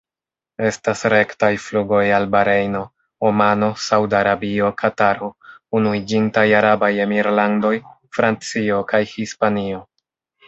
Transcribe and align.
Estas 0.67 1.01
rektaj 1.13 1.49
flugoj 1.65 1.99
al 2.19 2.23
Barejno, 2.35 2.79
Omano, 3.29 3.67
Saud-Arabio, 3.87 4.69
Kataro, 4.81 5.29
Unuiĝintaj 5.81 6.45
Arabaj 6.61 6.91
Emirlandoj, 7.05 7.73
Francio 8.19 8.81
kaj 8.93 9.03
Hispanio. 9.13 9.83